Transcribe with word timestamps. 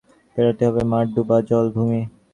পেরুতে 0.35 0.63
হবে 0.67 0.81
মাঠ, 0.91 1.05
ডোবা, 1.15 1.37
জলাভূমি। 1.47 2.01